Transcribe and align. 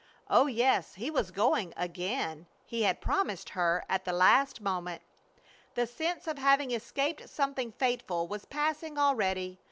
Oh 0.31 0.47
yes, 0.47 0.95
he 0.95 1.11
was 1.11 1.29
going 1.29 1.75
again. 1.77 2.47
He 2.65 2.81
had 2.81 3.01
promised 3.01 3.49
her 3.49 3.85
at 3.87 4.03
the 4.03 4.11
last 4.11 4.59
moment. 4.59 5.03
The 5.75 5.85
sense 5.85 6.25
of 6.25 6.39
having 6.39 6.71
escaped 6.71 7.29
something 7.29 7.71
fateful 7.73 8.27
was 8.27 8.45
passing 8.45 8.97
already. 8.97 9.59